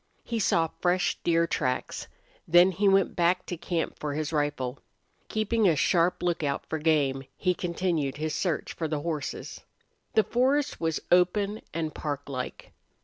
[0.23, 2.07] He saw fresh deer tracks.
[2.47, 4.79] Then he went back to camp for his rifle.
[5.29, 9.61] Keeping a sharp lookout for game, he continued his search for the horses.
[10.15, 12.73] The forest was open and parklike.